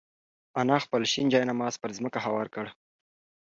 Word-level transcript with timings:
انا 0.61 0.75
خپل 0.85 1.01
شین 1.11 1.27
جاینماز 1.33 1.73
پر 1.81 1.89
ځمکه 1.97 2.19
هوار 2.25 2.47
کړ. 2.55 2.65